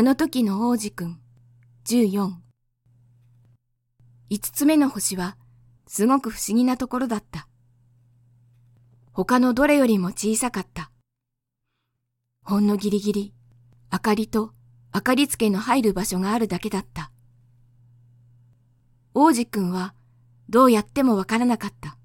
[0.00, 1.20] あの時の王子くん、
[1.84, 2.32] 14。
[4.30, 5.36] 五つ目の星は、
[5.86, 7.48] すごく不思議なところだった。
[9.12, 10.90] 他のどれよりも小さかった。
[12.42, 13.34] ほんのギリギリ、
[13.92, 14.54] 明かりと
[14.94, 17.12] 明かりつけの入る場所があるだけだった。
[19.12, 19.92] 王子くんは、
[20.48, 21.98] どうやってもわからなかった。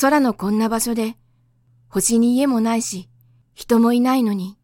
[0.00, 1.16] 空のこんな場所で、
[1.88, 3.08] 星に家もないし、
[3.54, 4.59] 人もいないのに、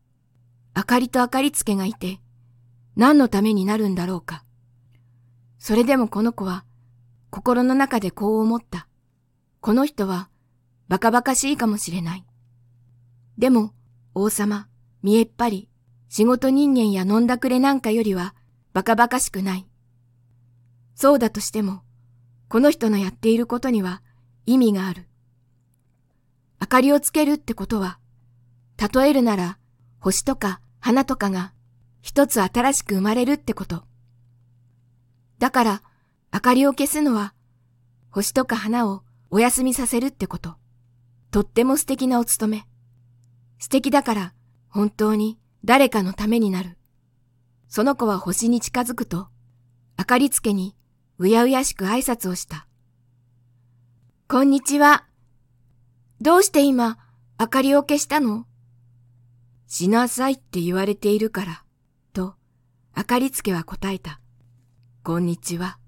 [0.77, 2.21] 明かりと明かりつけがいて、
[2.97, 4.45] 何のためになるんだろうか。
[5.59, 6.67] それでもこの子は、
[7.31, 8.87] 心の中でこう思った。
[9.63, 10.29] この人は、
[10.89, 12.27] バカバカしいかもしれない。
[13.39, 13.73] でも、
[14.15, 14.69] 王様、
[15.03, 15.71] 見えっぱり、
[16.11, 18.35] 仕事人間や飲んだくれなんかよりは、
[18.75, 19.67] バカバカしくない。
[20.95, 21.85] そうだとしても、
[22.49, 24.03] この人のやっていることには
[24.45, 25.09] 意味がある。
[26.61, 27.99] 明かりをつけるってことは、
[28.77, 29.59] 例えるなら、
[30.01, 31.53] 星とか花とかが
[32.01, 33.85] 一つ新しく生まれるってこと。
[35.39, 35.83] だから、
[36.33, 37.35] 明かりを消すのは、
[38.11, 40.57] 星とか花をお休みさせるってこと。
[41.31, 42.67] とっても素敵なお務め。
[43.59, 44.35] 素敵だから、
[44.69, 46.79] 本当に誰かのためになる。
[47.69, 49.29] その子は星に近づくと、
[49.99, 50.77] 明かりつけに
[51.19, 52.67] うやうやしく挨拶をした。
[54.29, 55.07] こんにちは。
[56.21, 56.99] どうして今、
[57.39, 58.47] 明かりを消したの？
[59.69, 61.65] しなさいって言われているから、
[62.13, 62.37] と、
[62.95, 64.21] あかりつけは答えた。
[65.03, 65.79] こんにちは。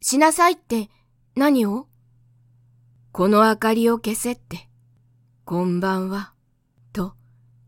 [0.00, 0.88] しなさいって
[1.34, 1.88] 何を
[3.10, 4.68] この明かりを消せって。
[5.44, 6.34] こんばんは。
[6.92, 7.14] と、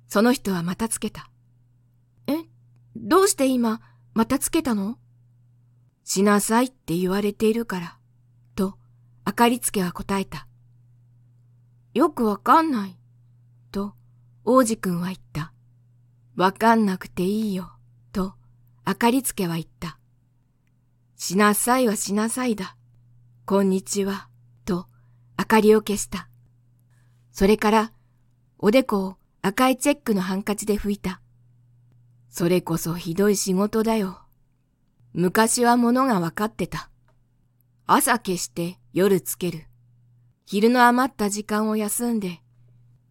[0.06, 1.28] その人はまたつけた。
[2.28, 2.44] え？
[2.94, 3.80] どうして今、
[4.14, 4.96] またつけたの
[6.04, 7.98] しなさいって言われているから。
[8.54, 8.78] と、
[9.24, 10.46] あかりつけは答えた。
[11.94, 12.96] よくわかんない。
[14.52, 15.52] 王子くんは言った。
[16.34, 17.70] わかんなくていいよ、
[18.10, 18.34] と、
[18.84, 19.96] あかりつけは言った。
[21.14, 22.74] しなさいはしなさいだ。
[23.46, 24.28] こんにちは、
[24.64, 24.88] と、
[25.38, 26.28] 明かりを消した。
[27.30, 27.92] それから、
[28.58, 31.20] おでこを赤いチェックのハンカチで拭いた。
[32.28, 34.18] それこそひどい仕事だよ。
[35.12, 36.90] 昔はものがわかってた。
[37.86, 39.68] 朝消して夜つける。
[40.44, 42.42] 昼の余った時間を休んで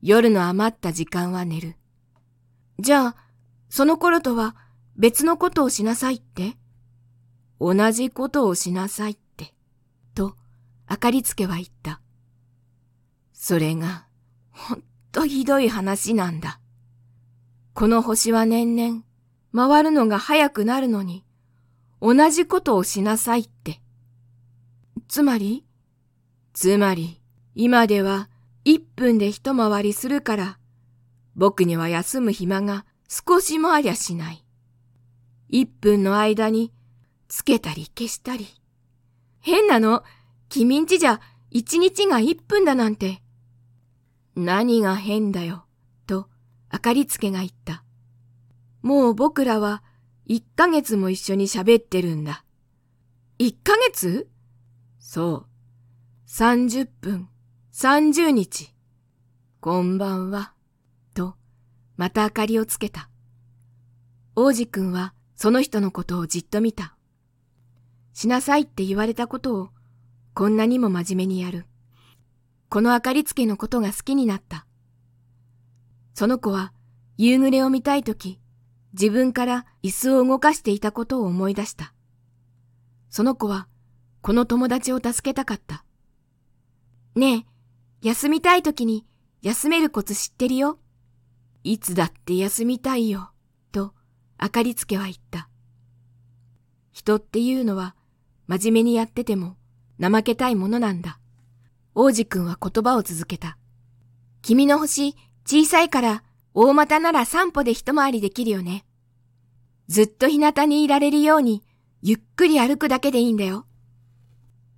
[0.01, 1.75] 夜の余った時間は寝る。
[2.79, 3.15] じゃあ、
[3.69, 4.55] その頃とは
[4.95, 6.57] 別のことをしなさいって？
[7.59, 9.53] 同じことをしなさいって、
[10.15, 10.35] と、
[10.87, 11.99] あかりつけは言った。
[13.33, 14.05] それが、
[14.51, 16.61] ほんとひどい話なんだ。
[17.73, 19.03] この星は年々、
[19.53, 21.25] 回るのが早くなるのに、
[22.01, 23.81] 同じことをしなさいって。
[25.09, 25.65] つまり
[26.53, 27.21] つまり、
[27.55, 28.29] 今では
[28.71, 30.59] 一分で一回りするから、
[31.35, 34.45] 僕には休む暇が少しもありゃしない。
[35.47, 36.71] 一分の間に
[37.29, 38.45] つけたり消したり。
[39.39, 40.03] 変なの、
[40.49, 41.19] 君んちじゃ
[41.49, 43.23] 一日が一分だなんて。
[44.35, 45.65] 何が変だよ、
[46.05, 46.29] と
[46.69, 47.83] あかりつけが言った。
[48.83, 49.81] もう僕らは
[50.27, 52.45] 一ヶ月も一緒に喋ってるんだ。
[53.39, 54.29] 一ヶ月？
[54.99, 55.45] そう。
[56.27, 57.29] 三十分。
[57.81, 58.73] 三十日。
[59.61, 60.51] こんばんは。
[61.13, 61.35] と、
[61.95, 63.09] また明かりをつけた。
[64.35, 66.97] 王子くんはその人のことをじっと見た。
[68.11, 69.69] しなさいって言われたことを
[70.33, 71.67] こんなにも真面目にやる。
[72.67, 74.65] この明かりつけのことが好きになった。
[76.13, 76.73] その子は
[77.15, 78.41] 夕暮れを見たいとき、
[78.91, 81.93] 自分から椅子を動かしていたことを思い出した。
[83.09, 83.69] その子は
[84.21, 85.85] この友達を助けたかった。
[87.15, 87.48] ねえ、
[88.01, 89.05] 休みたい時に
[89.41, 90.79] 休めるコツ知ってるよ。
[91.63, 93.31] いつだって休みたいよ。
[93.71, 93.93] と、
[94.37, 95.49] あかりつけは言った。
[96.91, 97.95] 人っていうのは、
[98.47, 99.57] 真面目にやってても、
[100.01, 101.19] 怠けたいものなんだ。
[101.95, 103.57] 王子くんは言葉を続けた。
[104.41, 106.23] 君の星、小さいから、
[106.53, 108.85] 大股なら散歩で一回りできるよね。
[109.87, 111.63] ずっと日向にいられるように、
[112.01, 113.65] ゆっくり歩くだけでいいんだよ。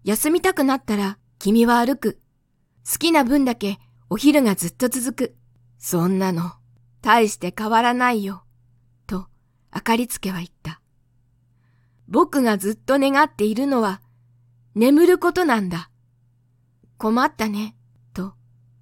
[0.03, 2.20] 休みたくなったら、君は歩く。
[2.89, 3.80] 好きな分だけ
[4.10, 5.36] お昼がずっと続く。
[5.78, 6.51] そんなの、
[7.01, 8.44] 大して変わらないよ。
[9.07, 9.28] と、
[9.72, 10.81] あかりつけは言った。
[12.07, 14.01] 僕がずっと願っているのは、
[14.75, 15.89] 眠ることなんだ。
[16.98, 17.75] 困ったね、
[18.13, 18.33] と、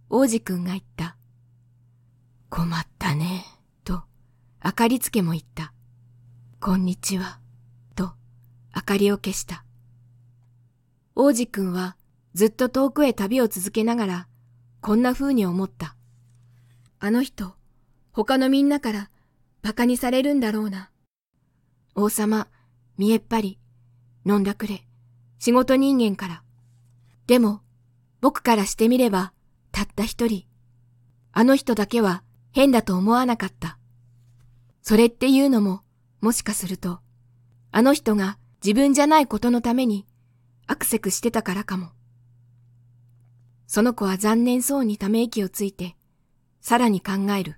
[0.10, 1.16] 王子くんが言った。
[2.50, 3.46] 困ったね、
[3.84, 4.02] と、
[4.60, 5.74] あかりつけも言った。
[6.60, 7.40] こんにちは、
[7.96, 8.14] と、
[8.76, 9.64] 明かりを消した。
[11.16, 11.98] 王子くんは
[12.34, 14.28] ずっと遠くへ旅を続けながら、
[14.82, 15.96] こんな風に思った。
[17.00, 17.54] あの人、
[18.12, 19.10] 他のみんなから
[19.64, 20.92] 馬鹿にされるんだろうな。
[21.96, 22.48] 王様、
[22.98, 23.60] 見えっ張り、
[24.26, 24.86] 飲んだくれ、
[25.40, 26.44] 仕事人間から。
[27.28, 27.62] でも、
[28.22, 29.34] 僕からしてみれば、
[29.72, 30.46] たった一人。
[31.32, 33.78] あの人だけは変だと思わなかった。
[34.82, 35.82] それっていうのも、
[36.22, 37.00] もしかすると、
[37.72, 40.06] あの人が自分じゃないことのために
[40.68, 41.92] アクセクしてたからかも。
[43.70, 45.96] その子は残念そうにため息をついて、
[46.60, 47.58] さらに考える。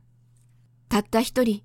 [0.90, 1.63] たった一人、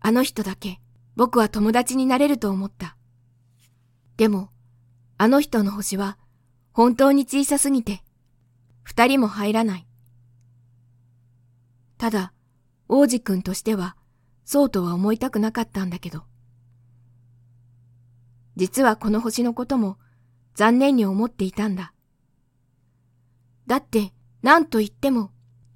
[0.00, 0.78] あの人だけ
[1.16, 2.98] 僕は友達になれると思った。
[4.18, 4.50] でも、
[5.16, 6.18] あの人の星は
[6.74, 8.02] 本当に小さすぎて、
[8.82, 9.86] 二人も入らない。
[11.96, 12.34] ただ、
[12.88, 13.96] 王子くんとしては、
[14.44, 16.24] そうとは思いたくなかったんだけど。
[18.54, 19.96] 実はこの星のことも
[20.54, 21.94] 残念に思っていたんだ。
[23.68, 25.30] だって、何と言っても、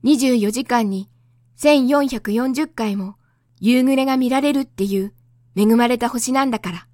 [0.04, 1.10] 24時間に
[1.58, 3.16] 1440回も
[3.60, 5.12] 夕暮れが見られるっていう
[5.54, 6.86] 恵まれた星なんだから。